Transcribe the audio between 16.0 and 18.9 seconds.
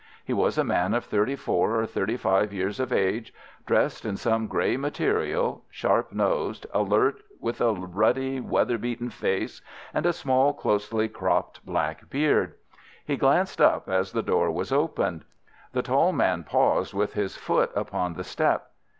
man paused with his foot upon the step.